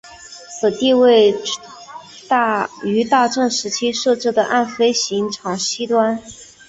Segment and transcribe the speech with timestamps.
[0.59, 1.29] 此地位
[2.83, 6.17] 于大正时期设置的岸飞行场西端。